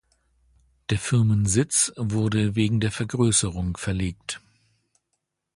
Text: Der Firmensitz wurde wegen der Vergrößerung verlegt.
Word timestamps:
Der 0.89 0.97
Firmensitz 0.97 1.93
wurde 1.95 2.55
wegen 2.55 2.79
der 2.79 2.91
Vergrößerung 2.91 3.77
verlegt. 3.77 4.41